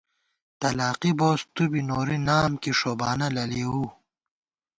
[0.59, 3.85] تلاقی بوس تُو بی نوری، نام کی ݭوبانہ نہ لېؤو